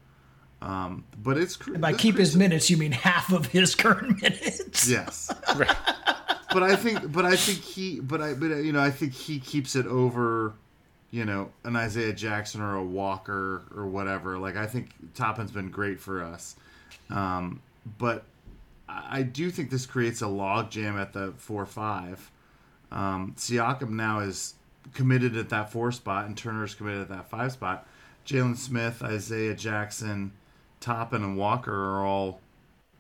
[0.62, 4.20] Um, but it's cr- By this keep his minutes, you mean half of his current
[4.22, 4.88] minutes.
[4.88, 5.32] Yes.
[5.56, 5.76] Right.
[6.52, 9.40] But I think, but I think he, but I, but you know, I think he
[9.40, 10.54] keeps it over,
[11.10, 14.38] you know, an Isaiah Jackson or a Walker or whatever.
[14.38, 16.56] Like I think Toppin's been great for us,
[17.10, 17.60] um,
[17.98, 18.24] but
[18.88, 22.30] I I do think this creates a logjam at the four five.
[22.92, 24.54] Um, Siakam now is
[24.94, 27.86] committed at that four spot, and Turner's committed at that five spot.
[28.26, 30.32] Jalen Smith, Isaiah Jackson,
[30.80, 32.40] Toppin, and Walker are all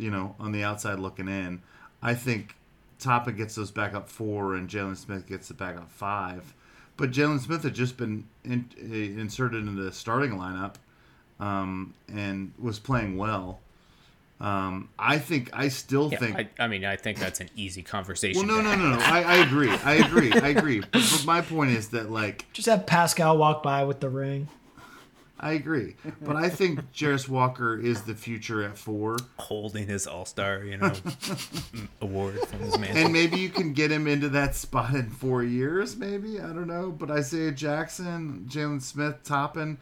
[0.00, 1.60] you know, on the outside looking in.
[2.02, 2.56] I think
[3.00, 6.54] Toppin gets those back up four, and Jalen Smith gets it back up five.
[6.96, 8.84] But Jalen Smith had just been in, uh,
[9.20, 10.74] inserted into the starting lineup
[11.38, 13.60] um, and was playing well.
[14.40, 16.36] Um, I think I still Yeah, think.
[16.36, 18.46] I, I mean, I think that's an easy conversation.
[18.46, 19.02] well, no, no, no, no.
[19.02, 19.70] I, I agree.
[19.70, 20.32] I agree.
[20.32, 20.80] I agree.
[20.80, 24.48] But, but my point is that like Just have Pascal walk by with the ring.
[25.42, 25.96] I agree.
[26.20, 29.16] But I think Jarace Walker is the future at four.
[29.38, 30.92] holding his All Star, you know,
[32.02, 32.94] award from his man.
[32.96, 36.38] and maybe you can get him into that spot in four years, maybe.
[36.38, 36.90] I don't know.
[36.90, 39.78] But Isaiah Jackson, Jalen Smith, Toppin,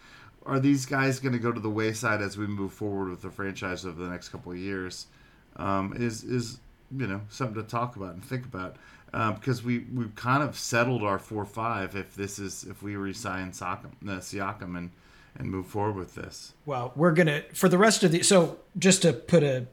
[0.47, 3.31] are these guys going to go to the wayside as we move forward with the
[3.31, 5.09] franchise over the next couple of years?
[5.57, 6.61] Um, is is
[6.97, 8.77] you know something to talk about and think about
[9.13, 12.95] um, because we we've kind of settled our four five if this is if we
[12.95, 14.91] resign Siakam, uh, Siakam and
[15.39, 16.53] and move forward with this.
[16.67, 19.67] Well, we're gonna for the rest of the so just to put a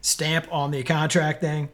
[0.00, 1.68] stamp on the contract thing,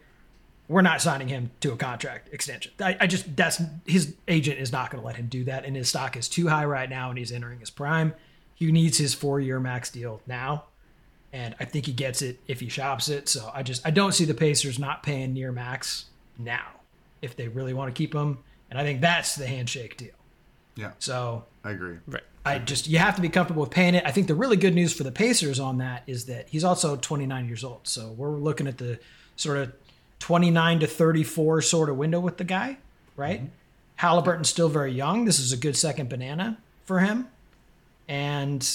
[0.68, 2.72] we're not signing him to a contract extension.
[2.80, 5.76] I, I just that's his agent is not going to let him do that, and
[5.76, 8.14] his stock is too high right now, and he's entering his prime.
[8.54, 10.64] He needs his four year max deal now,
[11.32, 13.28] and I think he gets it if he shops it.
[13.28, 16.06] So I just I don't see the Pacers not paying near max
[16.38, 16.66] now
[17.20, 18.38] if they really want to keep him,
[18.70, 20.10] and I think that's the handshake deal.
[20.76, 21.98] Yeah, So I agree.
[22.06, 22.22] right.
[22.44, 24.04] I just you have to be comfortable with paying it.
[24.06, 26.96] I think the really good news for the Pacers on that is that he's also
[26.96, 27.88] 29 years old.
[27.88, 28.98] So we're looking at the
[29.36, 29.72] sort of
[30.18, 32.78] 29 to 34 sort of window with the guy,
[33.16, 33.42] right?
[33.96, 35.24] Halliburton's still very young.
[35.24, 37.28] This is a good second banana for him.
[38.08, 38.68] And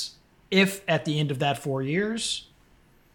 [0.49, 2.47] if at the end of that 4 years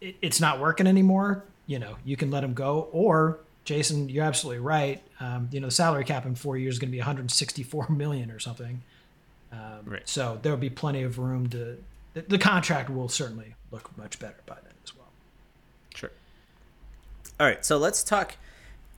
[0.00, 2.88] it, it's not working anymore, you know, you can let him go.
[2.92, 5.02] Or Jason, you're absolutely right.
[5.18, 8.30] Um, you know, the salary cap in four years is going to be 164 million
[8.30, 8.82] or something.
[9.54, 10.08] Um, Right.
[10.08, 11.78] So there'll be plenty of room to.
[12.14, 15.08] The, the contract will certainly look much better by then as well.
[15.94, 16.10] Sure.
[17.38, 18.36] All right, so let's talk.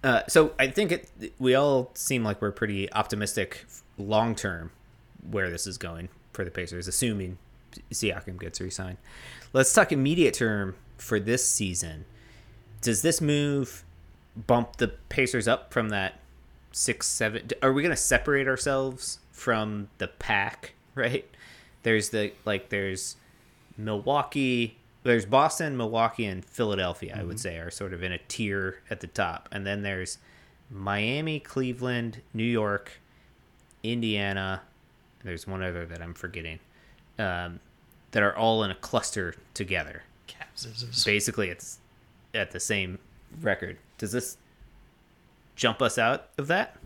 [0.05, 1.11] Uh, so I think it.
[1.39, 3.65] We all seem like we're pretty optimistic
[3.99, 4.71] long term
[5.31, 7.39] where this is going for the Pacers, assuming
[7.91, 8.99] Siakam gets re-signed.
[9.53, 12.05] Let's talk immediate term for this season.
[12.81, 13.85] Does this move
[14.37, 16.21] bump the Pacers up from that
[16.77, 17.49] six, seven?
[17.63, 20.73] Are we going to separate ourselves from the pack?
[20.97, 21.29] Right?
[21.83, 22.71] There's the like.
[22.71, 23.17] There's
[23.77, 27.15] Milwaukee, there's Boston, Milwaukee, and Philadelphia.
[27.15, 30.17] I would say are sort of in a tier at the top, and then there's
[30.71, 32.93] Miami, Cleveland, New York,
[33.83, 34.63] Indiana.
[35.23, 36.61] There's one other that I'm forgetting.
[37.19, 37.61] Um,
[38.13, 40.03] that are all in a cluster together.
[40.27, 41.79] Cavs is, is Basically, it's
[42.33, 42.99] at the same
[43.43, 43.77] record.
[43.99, 44.39] Does this
[45.57, 46.77] jump us out of that?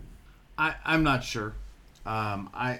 [0.57, 1.53] I, I'm not sure.
[2.05, 2.79] Um, I,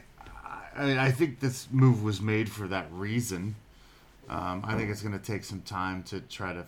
[0.75, 3.55] I I think this move was made for that reason.
[4.29, 6.65] Um, I think it's going to take some time to try to,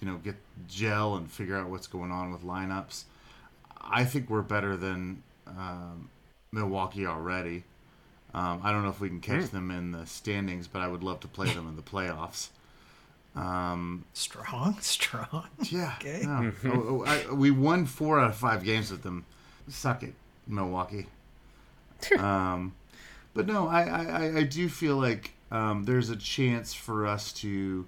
[0.00, 0.34] you know, get
[0.68, 3.04] gel and figure out what's going on with lineups.
[3.80, 6.10] I think we're better than um,
[6.50, 7.64] Milwaukee already.
[8.34, 11.02] Um, I don't know if we can catch them in the standings, but I would
[11.02, 12.48] love to play them in the playoffs.
[13.34, 15.44] Strong, strong.
[15.70, 15.94] Yeah.
[16.00, 16.22] Okay.
[16.24, 16.52] No.
[16.64, 19.24] Oh, oh, I, we won four out of five games with them.
[19.68, 20.14] Suck it,
[20.46, 21.06] Milwaukee.
[22.18, 22.74] um,
[23.34, 27.32] but no, I, I, I- I do feel like um, there's a chance for us
[27.34, 27.86] to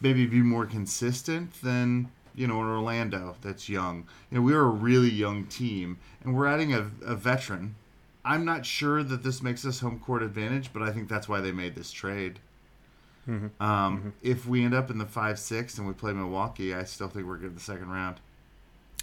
[0.00, 3.36] maybe be more consistent than you know in Orlando.
[3.42, 4.06] That's young.
[4.30, 7.76] You know, we are a really young team, and we're adding a, a veteran.
[8.24, 11.40] I'm not sure that this makes us home court advantage, but I think that's why
[11.40, 12.38] they made this trade.
[13.60, 17.08] Um, If we end up in the five six and we play Milwaukee, I still
[17.08, 18.16] think we're good in the second round.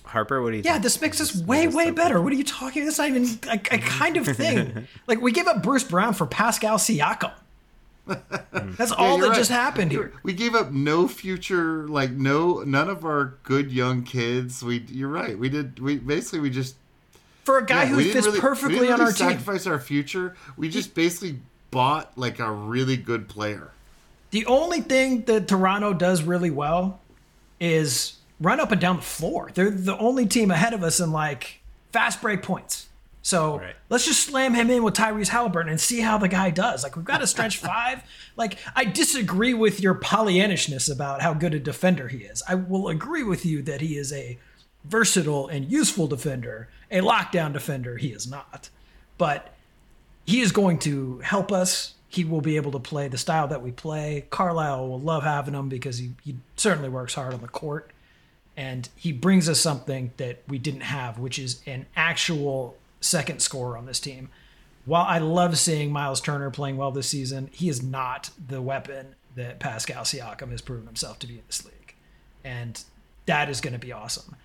[0.04, 0.66] Harper, what do you think?
[0.66, 0.84] Yeah, think?
[0.84, 2.22] this makes us Is way, way something- better.
[2.22, 2.86] What are you talking?
[2.86, 4.88] That's not even a, a kind of thing.
[5.08, 7.32] like we gave up Bruce Brown for Pascal Siakam.
[8.08, 9.38] That's all you're that right.
[9.38, 10.12] just happened here.
[10.24, 14.64] We gave up no future, like no, none of our good young kids.
[14.64, 15.38] We, you're right.
[15.38, 15.80] We did.
[15.80, 16.76] We basically we just
[17.44, 19.16] For a guy yeah, who we didn't fits really- we perfectly didn't on really our
[19.18, 19.28] team.
[19.30, 20.36] Sacrifice our future.
[20.58, 23.72] We just basically bought like a really good player.
[24.32, 27.00] The only thing that Toronto does really well
[27.60, 29.52] is run up and down the floor.
[29.54, 31.60] They're the only team ahead of us in like
[31.92, 32.88] fast break points.
[33.24, 33.76] So Right.
[33.90, 36.82] let's just slam him in with Tyrese Halliburton and see how the guy does.
[36.84, 38.02] Like we've got a stretch five.
[38.36, 42.42] Like I disagree with your Pollyannishness about how good a defender he is.
[42.50, 44.40] I will agree with you that he is a
[44.86, 46.70] versatile and useful defender.
[46.90, 48.70] A lockdown defender, he is not.
[49.20, 49.54] But
[50.26, 51.94] he is going to help us.
[52.12, 54.26] He will be able to play the style that we play.
[54.30, 57.90] Carlisle will love having him because he, he certainly works hard on the court.
[58.58, 63.78] And he brings us something that we didn't have, which is an actual second scorer
[63.78, 64.28] on this team.
[64.84, 69.16] While I love seeing Miles Turner playing well this season, he is not the weapon
[69.36, 71.96] that Pascal Siakam has proven himself to be in this league.
[72.44, 72.84] And
[73.26, 74.36] that is going to be awesome.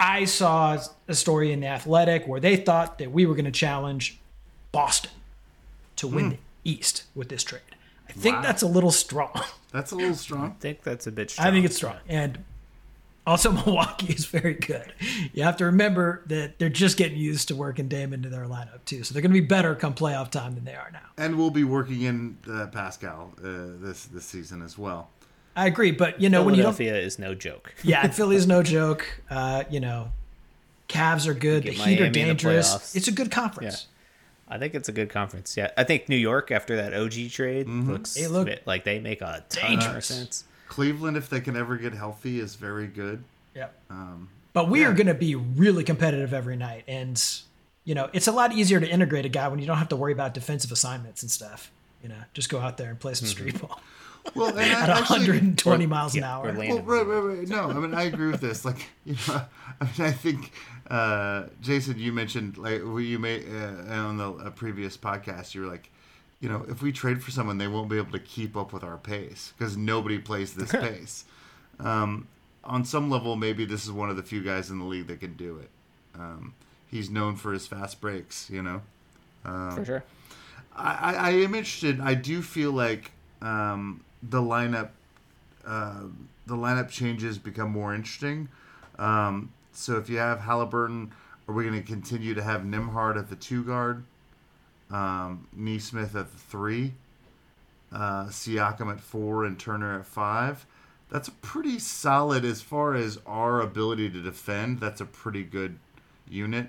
[0.00, 3.52] I saw a story in the Athletic where they thought that we were going to
[3.52, 4.18] challenge
[4.72, 5.12] Boston
[5.96, 6.30] to win hmm.
[6.30, 7.62] the East with this trade.
[8.08, 8.42] I think Wow.
[8.42, 9.32] that's a little strong.
[9.72, 10.46] That's a little strong.
[10.46, 11.46] I think that's a bit strong.
[11.46, 11.94] I think it's strong.
[12.08, 12.42] And
[13.24, 14.92] also, Milwaukee is very good.
[15.32, 18.84] You have to remember that they're just getting used to working Dame into their lineup,
[18.84, 19.04] too.
[19.04, 21.06] So they're going to be better come playoff time than they are now.
[21.16, 25.10] And we'll be working in uh, Pascal uh, this this season as well.
[25.54, 25.92] I agree.
[25.92, 26.74] But, you know, when you don't.
[26.74, 27.72] Philadelphia is no joke.
[27.84, 29.06] Yeah, Philly's no joke.
[29.30, 30.10] Uh, you know,
[30.88, 31.62] Cavs are good.
[31.62, 32.96] The Get Heat are Miami in dangerous.
[32.96, 33.86] It's a good conference.
[34.50, 35.56] I think it's a good conference.
[35.56, 37.90] Yeah, I think New York after that OG trade mm-hmm.
[37.90, 40.06] looks They look bit- like they make a ton more dangerous.
[40.06, 40.44] sense.
[40.68, 43.24] Cleveland, if they can ever get healthy, is very good.
[43.54, 43.74] Yep.
[43.90, 47.22] Um, but we are going to be really competitive every night, and
[47.84, 49.96] you know it's a lot easier to integrate a guy when you don't have to
[49.96, 51.70] worry about defensive assignments and stuff.
[52.02, 53.48] You know, just go out there and play some mm-hmm.
[53.48, 53.80] street ball
[54.34, 56.52] Well, and I at actually, 120 miles an yeah, hour.
[56.52, 57.48] Well, right, right, right.
[57.48, 58.64] No, I mean I agree with this.
[58.64, 59.42] Like, you know,
[59.80, 60.52] I mean I think
[60.90, 65.68] uh, Jason, you mentioned like you made uh, on the uh, previous podcast, you were
[65.68, 65.90] like,
[66.40, 68.82] you know, if we trade for someone, they won't be able to keep up with
[68.82, 71.24] our pace because nobody plays this pace.
[71.78, 72.26] Um,
[72.64, 75.20] on some level, maybe this is one of the few guys in the league that
[75.20, 75.70] can do it.
[76.14, 76.54] Um,
[76.88, 78.82] he's known for his fast breaks, you know.
[79.44, 80.04] For sure.
[80.76, 82.00] I, I, I am interested.
[82.00, 84.90] I do feel like um, the lineup,
[85.64, 86.02] uh,
[86.46, 88.48] the lineup changes become more interesting.
[88.98, 91.12] Um, so if you have Halliburton,
[91.48, 94.04] are we going to continue to have Nembhard at the two guard,
[94.90, 96.94] um, Nesmith at the three,
[97.92, 100.66] uh, Siakam at four, and Turner at five?
[101.10, 104.78] that's a pretty solid as far as our ability to defend.
[104.78, 105.78] That's a pretty good
[106.28, 106.68] unit.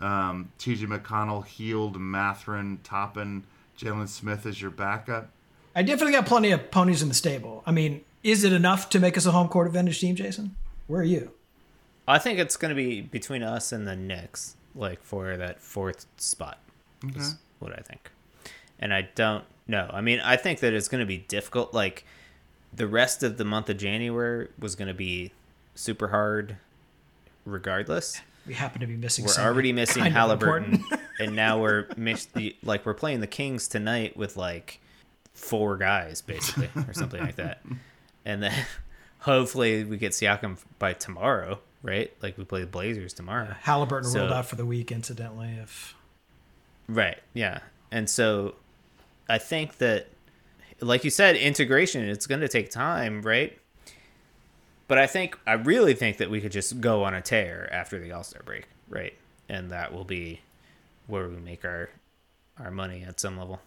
[0.00, 0.86] Um, T.J.
[0.86, 3.44] McConnell, Hield, Mathurin, Toppin,
[3.78, 5.30] Jalen Smith as your backup.
[5.74, 7.62] I definitely got plenty of ponies in the stable.
[7.64, 10.56] I mean, is it enough to make us a home court advantage team, Jason?
[10.88, 11.32] Where are you?
[12.10, 16.06] I think it's going to be between us and the Knicks, like for that fourth
[16.16, 16.58] spot.
[17.16, 18.10] Is what I think.
[18.78, 19.88] And I don't know.
[19.92, 21.72] I mean, I think that it's going to be difficult.
[21.72, 22.04] Like
[22.72, 25.32] the rest of the month of January was going to be
[25.74, 26.56] super hard,
[27.44, 28.20] regardless.
[28.46, 29.24] We happen to be missing.
[29.24, 30.84] We're already missing Halliburton,
[31.20, 32.28] and now we're miss
[32.62, 34.80] like we're playing the Kings tonight with like
[35.34, 37.62] four guys basically or something like that,
[38.24, 38.66] and then
[39.20, 42.12] hopefully we get Siakam by tomorrow, right?
[42.22, 43.54] Like we play the Blazers tomorrow.
[43.62, 45.50] Halliburton So- rolled out for the week, incidentally.
[45.62, 45.94] If
[46.88, 47.18] Right.
[47.34, 47.60] Yeah.
[47.92, 48.54] And so
[49.28, 50.08] I think that
[50.80, 53.56] like you said integration it's going to take time, right?
[54.88, 58.00] But I think I really think that we could just go on a tear after
[58.00, 59.14] the All-Star break, right?
[59.48, 60.40] And that will be
[61.06, 61.90] where we make our
[62.58, 63.60] our money at some level.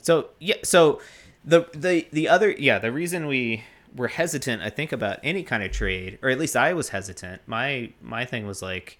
[0.00, 1.00] So, yeah, so
[1.44, 5.62] the the the other yeah, the reason we were hesitant I think about any kind
[5.62, 7.42] of trade or at least I was hesitant.
[7.46, 8.98] My my thing was like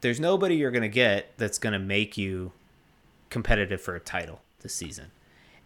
[0.00, 2.52] there's nobody you're going to get that's going to make you
[3.30, 5.10] competitive for a title this season.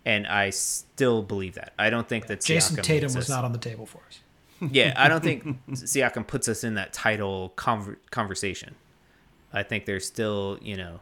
[0.04, 1.72] And I still believe that.
[1.78, 4.20] I don't think that Jayson Siakam Tatum was us- not on the table for us.
[4.72, 8.74] yeah, I don't think Siakam puts us in that title conver- conversation.
[9.52, 11.00] I think there's still, you know,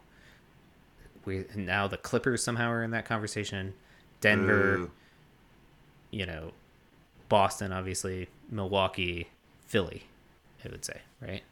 [1.25, 3.75] we now the Clippers somehow are in that conversation.
[4.21, 4.91] Denver, Ooh.
[6.11, 6.53] you know,
[7.31, 9.29] Boston, obviously, Milwaukee,
[9.67, 10.03] Philly,
[10.63, 11.43] I would say, right?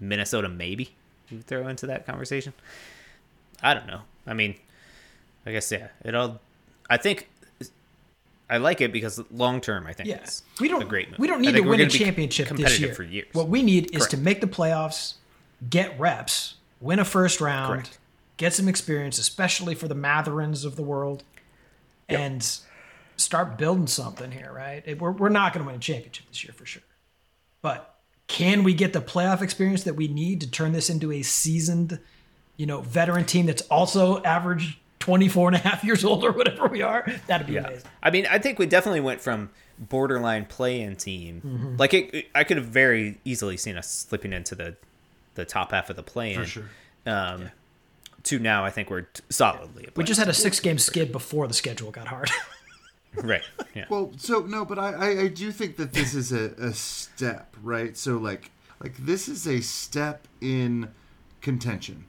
[0.00, 0.96] Minnesota, maybe
[1.30, 2.52] you throw into that conversation.
[3.62, 4.00] I don't know.
[4.26, 4.56] I mean,
[5.46, 5.88] I guess yeah.
[6.04, 6.40] It all.
[6.88, 7.28] I think
[8.48, 10.82] I like it because long term, I think Yeah, it's we don't.
[10.82, 11.18] a great move.
[11.20, 12.94] We don't need to win a championship this year.
[12.94, 13.28] for years.
[13.32, 14.10] What we need is Correct.
[14.12, 15.14] to make the playoffs,
[15.68, 17.98] get reps, win a first round, Correct.
[18.38, 21.22] get some experience, especially for the Mathurins of the world,
[22.08, 22.58] and
[23.20, 24.52] start building something here.
[24.52, 24.82] Right?
[24.86, 26.82] It- we're we're not going to win a championship this year for sure,
[27.62, 31.22] but can we get the playoff experience that we need to turn this into a
[31.22, 31.98] seasoned,
[32.56, 36.68] you know, veteran team that's also average 24 and a half years old or whatever
[36.68, 37.04] we are?
[37.26, 37.88] That'd be amazing.
[38.02, 41.42] I mean, I think we definitely went from borderline play-in team.
[41.44, 41.76] Mm-hmm.
[41.76, 44.76] Like it, it- I could have very easily seen us slipping into the
[45.34, 46.40] the top half of the play-in.
[46.40, 46.64] For sure.
[47.06, 47.50] Um,
[48.24, 49.86] To now, I think we're t- solidly.
[49.86, 52.30] A We just had a six game skid before the schedule got hard.
[53.16, 53.26] team.
[53.26, 53.42] right.
[53.74, 53.86] Yeah.
[53.88, 57.56] Well, so no, but I, I, I do think that this is a, a step,
[57.62, 57.96] right?
[57.96, 58.50] So like
[58.82, 60.88] like this is a step in
[61.40, 62.04] contention.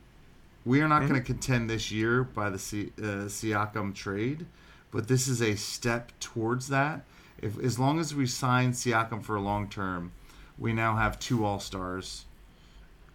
[0.66, 4.46] We are not going to contend this year by the Si- uh, Siakam trade,
[4.92, 7.02] but this is a step towards that.
[7.42, 10.12] If as long as we sign Siakam for a long term,
[10.60, 12.26] we now have two All Stars.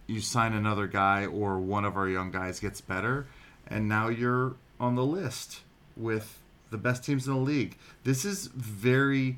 [0.07, 3.27] You sign another guy, or one of our young guys gets better,
[3.65, 5.61] and now you're on the list
[5.95, 7.77] with the best teams in the league.
[8.03, 9.37] This is very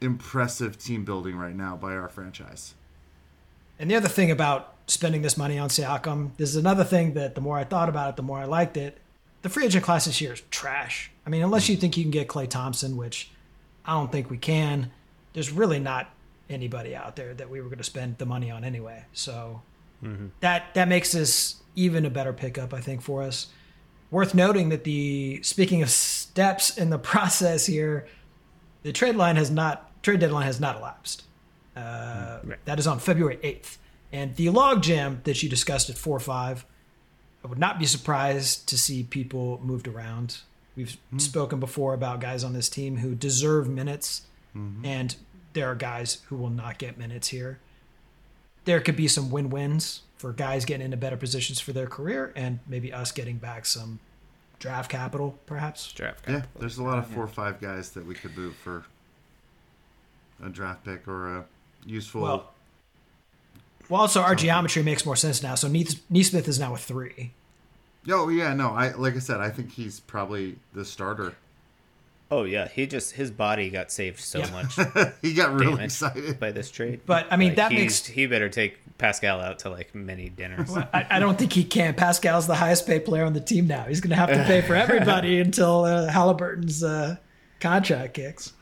[0.00, 2.74] impressive team building right now by our franchise.
[3.78, 7.34] And the other thing about spending this money on Siakam, this is another thing that
[7.34, 8.98] the more I thought about it, the more I liked it.
[9.42, 11.10] The free agent class this year is trash.
[11.26, 13.30] I mean, unless you think you can get Klay Thompson, which
[13.84, 14.90] I don't think we can,
[15.32, 16.10] there's really not
[16.50, 19.04] anybody out there that we were going to spend the money on anyway.
[19.12, 19.62] So
[20.04, 20.26] mm-hmm.
[20.40, 23.46] that that makes this even a better pickup, I think, for us.
[24.10, 25.88] Worth noting that the speaking of
[26.30, 28.06] steps in the process here,
[28.82, 31.24] the trade line has not trade deadline has not elapsed.
[31.76, 33.78] Uh, That is on February eighth,
[34.12, 36.64] and the logjam that you discussed at four five,
[37.44, 40.38] I would not be surprised to see people moved around.
[40.76, 44.22] We've spoken before about guys on this team who deserve minutes,
[44.84, 45.14] and
[45.52, 47.58] there are guys who will not get minutes here.
[48.64, 52.32] There could be some win wins for guys getting into better positions for their career,
[52.36, 54.00] and maybe us getting back some
[54.60, 55.90] draft capital, perhaps.
[55.92, 56.24] Draft.
[56.24, 56.40] capital.
[56.42, 58.84] Yeah, there's a lot of four or five guys that we could move for
[60.44, 61.44] a draft pick or a
[61.84, 62.20] useful.
[62.22, 62.52] Well,
[63.88, 65.56] well, also our geometry makes more sense now.
[65.56, 67.32] So Nees- Nesmith is now a three.
[68.08, 71.34] oh yeah, no, I like I said, I think he's probably the starter.
[72.32, 74.50] Oh yeah, he just his body got saved so Yeah.
[74.50, 74.76] much
[75.22, 76.38] he got really excited.
[76.38, 77.00] by this trade.
[77.04, 80.70] But, I mean, Like, that makes- he better take Pascal out to like many dinners.
[80.76, 81.94] I, I don't think he can.
[81.94, 83.84] Pascal's the highest paid player on the team now.
[83.84, 87.16] He's going to have to pay for everybody until uh, Halliburton's uh,
[87.60, 88.52] contract kicks.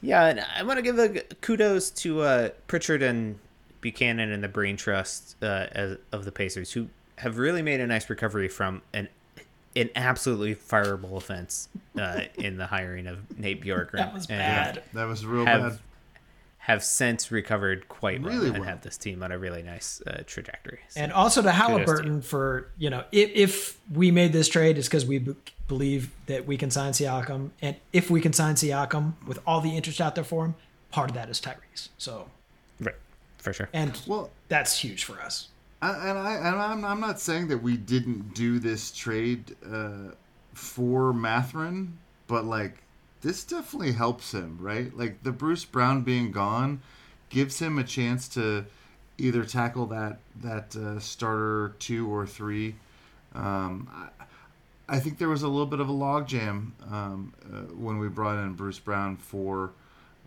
[0.00, 3.38] Yeah, and I want to give a kudos to uh, Pritchard and
[3.82, 7.86] Buchanan and the Brain Trust uh, as, of the Pacers, who have really made a
[7.86, 9.08] nice recovery from an
[9.76, 11.68] an absolutely fireable offense
[11.98, 13.92] uh, in the hiring of Nate Bjorkgren.
[13.98, 14.82] That was And bad.
[14.92, 15.78] That was real Have bad.
[16.58, 18.68] have since recovered quite well Really and well.
[18.68, 20.80] have this team on a really nice uh, trajectory.
[20.90, 24.88] So, And also to Halliburton for, you know, if, if we made this trade, it's
[24.88, 25.34] because we b-
[25.68, 27.50] believe that we can sign Siakam.
[27.62, 30.54] And if we can sign Siakam with all the interest out there for him,
[30.90, 31.88] part of that is Tyrese.
[31.98, 32.28] So,
[32.80, 32.94] right,
[33.38, 33.68] for sure.
[33.72, 35.48] and Well, that's huge for us.
[35.82, 40.12] And I and I'm, not saying that we didn't do this trade uh,
[40.54, 42.84] for Mathurin, but like
[43.22, 44.96] this definitely helps him, right?
[44.96, 46.82] Like the Bruce Brown being gone
[47.30, 48.64] gives him a chance to
[49.18, 52.76] either tackle that that uh, starter two or three.
[53.34, 57.98] Um, I, I think there was a little bit of a logjam um, uh, when
[57.98, 59.72] we brought in Bruce Brown for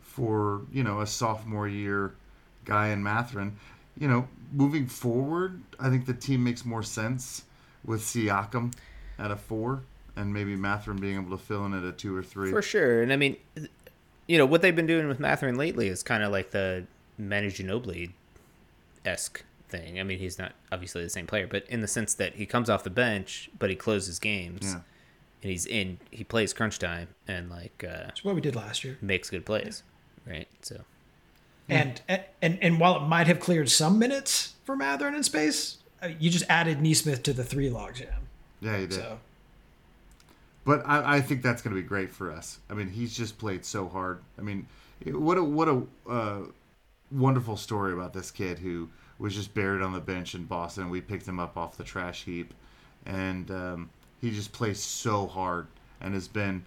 [0.01, 2.13] for you know a sophomore year
[2.65, 3.55] guy in Mathurin.
[3.97, 7.43] You know, moving forward, I think the team makes more sense
[7.85, 8.73] with Siakam
[9.17, 9.83] at a four,
[10.15, 12.51] and maybe Mathurin being able to fill in at a two or three.
[12.51, 13.01] For sure.
[13.01, 13.37] And I mean,
[14.27, 16.85] you know, what they've been doing with Mathurin lately is kind of like the
[17.17, 18.11] Manu Ginobili
[19.05, 19.99] esque thing.
[19.99, 22.69] I mean, he's not obviously the same player, but in the sense that he comes
[22.69, 24.73] off the bench, but he closes games.
[24.73, 24.81] Yeah.
[25.43, 28.83] And he's in, he plays crunch time and like uh, It's what we did last
[28.83, 28.97] year.
[29.01, 29.83] makes good plays.
[30.25, 30.47] Right.
[30.61, 30.81] So,
[31.67, 32.01] And,
[32.41, 36.29] and and while it might have cleared some minutes for Mathurin in space, uh, you
[36.29, 38.13] just added Nesmith to the three logjam.
[38.61, 38.99] Yeah, you did.
[38.99, 39.19] So
[40.63, 42.59] But I, I think that's going to be great for us.
[42.69, 44.21] I mean, he's just played so hard.
[44.37, 44.67] I mean,
[45.05, 46.39] what a what a uh,
[47.11, 50.89] wonderful story about this kid who was just buried on the bench in Boston.
[50.89, 52.53] We picked him up off the trash heap,
[53.05, 53.89] and um,
[54.21, 55.67] he just plays so hard
[56.01, 56.65] and has been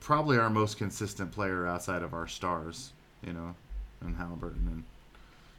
[0.00, 2.92] probably our most consistent player outside of our stars.
[3.26, 3.54] You know,
[4.00, 4.84] and Halliburton and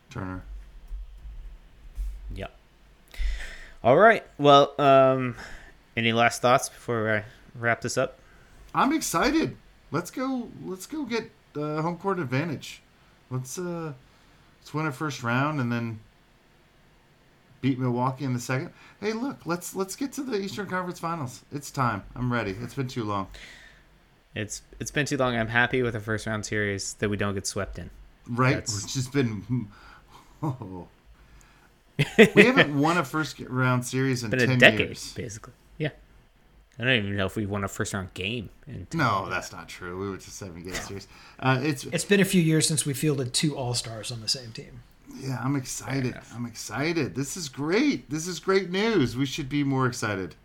[0.09, 0.43] Turner.
[2.33, 2.47] yeah.
[3.83, 4.25] All right.
[4.37, 5.35] Well, um,
[5.95, 7.23] any last thoughts before I
[7.57, 8.19] wrap this up?
[8.73, 9.55] I'm excited.
[9.91, 10.49] Let's go.
[10.65, 12.81] Let's go get uh, home court advantage.
[13.29, 13.93] Let's uh,
[14.59, 15.99] let's win a first round and then
[17.61, 18.71] beat Milwaukee in the second.
[18.99, 19.45] Hey, look.
[19.45, 21.43] Let's let's get to the Eastern Conference Finals.
[21.51, 22.03] It's time.
[22.15, 22.55] I'm ready.
[22.61, 23.27] It's been too long.
[24.35, 25.35] It's it's been too long.
[25.35, 27.89] I'm happy with the first round series that we don't get swept in.
[28.29, 28.55] Right?
[28.55, 29.67] That's- Which has been.
[30.43, 30.87] Oh.
[32.35, 35.13] we haven't won a first round series in Been ten a decade, years.
[35.13, 35.53] basically.
[35.77, 35.89] Yeah.
[36.77, 38.49] I don't even know if we won a first round game.
[38.67, 39.99] In No, that's not true.
[39.99, 41.07] We went to seven game series.
[41.39, 44.27] Uh, it's it's been a few years since we fielded two All Stars on the
[44.27, 44.81] same team.
[45.19, 46.13] Yeah, I'm excited.
[46.35, 47.15] I'm excited.
[47.15, 48.11] This is great.
[48.11, 49.17] This is great news.
[49.17, 50.35] We should be more excited.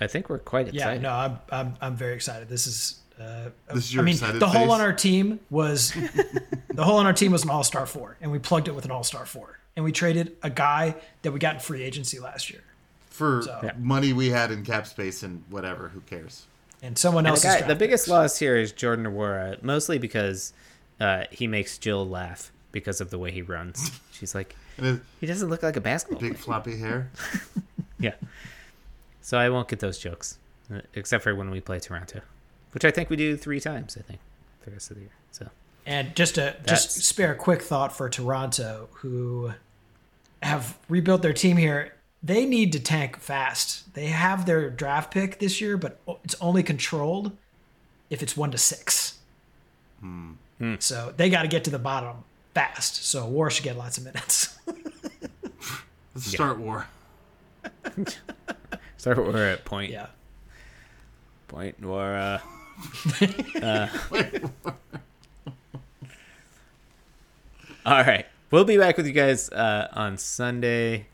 [0.00, 1.02] I think we're quite excited.
[1.02, 2.48] Yeah, no, I'm I'm I'm very excited.
[2.48, 3.00] This is.
[3.20, 5.92] Uh, This is I mean, excited the hole on our team was
[6.70, 8.84] the hole on our team was an All Star four, and we plugged it with
[8.84, 12.18] an All Star four, and we traded a guy that we got in free agency
[12.18, 12.62] last year,
[13.10, 16.46] For So- money we had in cap space and whatever, who cares?
[16.82, 17.42] and someone And else.
[17.42, 20.52] the, guy, the biggest loss here is Jordan Nwora, mostly because
[21.00, 23.90] uh, he makes Jill laugh because of the way he runs.
[24.12, 24.54] She's like,
[25.20, 26.42] he doesn't look like a basketball big player.
[26.44, 27.10] floppy hair.
[27.98, 28.14] Yeah.
[29.22, 30.36] So I won't get those jokes,
[30.70, 32.20] uh, except for when we play Toronto,
[32.74, 33.96] which I think we do three times.
[33.98, 34.20] I think
[34.64, 35.12] the rest of the year.
[35.32, 35.48] So
[35.86, 39.52] And just to just spare a quick thought for Toronto, who
[40.44, 41.94] have rebuilt their team here.
[42.22, 43.92] They need to tank fast.
[43.94, 47.32] They have their draft pick this year, but it's only controlled
[48.10, 49.18] if it's one to six.
[50.78, 53.04] So they got to get to the bottom fast.
[53.04, 54.58] So War should get lots of minutes.
[56.14, 56.86] Let's start war.
[58.96, 60.06] start we're at point yeah.
[61.48, 62.14] point War.
[62.14, 62.38] uh,
[67.86, 68.26] all right.
[68.50, 71.06] We'll be back with you guys uh, on Sunday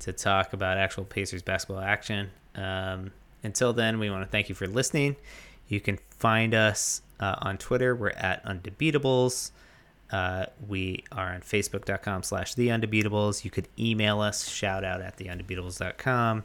[0.00, 2.30] to talk about actual Pacers basketball action.
[2.54, 3.12] Um,
[3.42, 5.16] until then, we want to thank you for listening.
[5.68, 7.94] You can find us uh, on Twitter.
[7.94, 9.50] We're at Undebeatables.
[10.10, 13.44] Uh, we are on Facebook.com slash The Undebeatables.
[13.44, 16.44] You could email us, shout out at TheUndebeatables.com.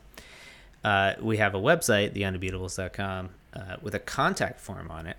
[0.84, 5.18] Uh, we have a website, TheUndebeatables.com, uh, with a contact form on it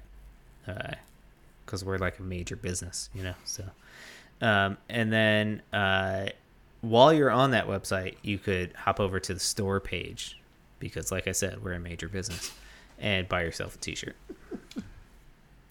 [1.65, 3.35] because we're like a major business, you know.
[3.45, 3.65] So,
[4.41, 6.27] um, and then uh,
[6.81, 10.39] while you're on that website, you could hop over to the store page
[10.79, 12.53] because, like I said, we're a major business,
[12.99, 14.17] and buy yourself a T-shirt.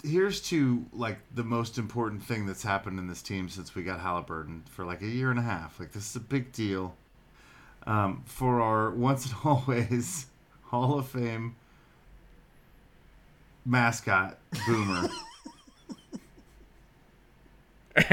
[0.03, 4.01] Here's to like the most important thing that's happened in this team since we got
[4.01, 5.79] Halliburton for like a year and a half.
[5.79, 6.95] Like this is a big deal.
[7.85, 10.27] Um, for our once and always
[10.63, 11.55] Hall of Fame
[13.65, 15.09] mascot Boomer.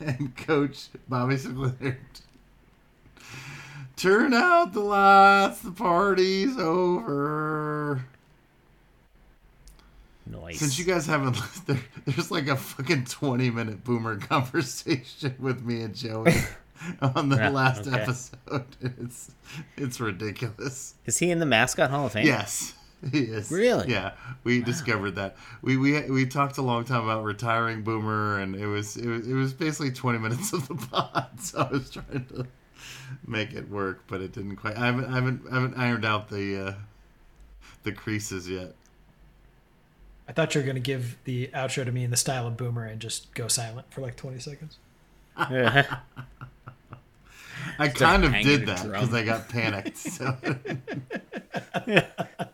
[0.00, 1.98] and coach Bobby Sinclair.
[3.96, 8.04] Turn out the lights, the party's over.
[10.26, 10.58] Nice.
[10.58, 11.36] Since you guys haven't,
[11.66, 16.34] there, there's like a fucking 20 minute boomer conversation with me and Joey
[17.00, 18.00] on the Yeah, last okay.
[18.00, 18.64] episode.
[18.80, 19.32] It's
[19.76, 20.94] it's ridiculous.
[21.06, 22.26] Is he in the mascot Hall of Fame?
[22.26, 22.74] Yes,
[23.12, 23.50] he is.
[23.50, 23.90] Really?
[23.90, 24.12] Yeah,
[24.44, 25.36] we discovered that.
[25.62, 29.26] We we we talked a long time about retiring Boomer, and it was it was
[29.28, 31.40] it was basically 20 minutes of the pod.
[31.40, 32.46] So I was trying to
[33.26, 34.76] make it work, but it didn't quite.
[34.76, 36.74] I haven't I haven't I haven't ironed out the uh,
[37.84, 38.74] the creases yet.
[40.26, 42.56] I thought you were going to give the outro to me in the style of
[42.56, 44.78] Boomer and just go silent for like 20 seconds.
[47.78, 49.96] I kind of did that because I got panicked.
[49.98, 50.36] So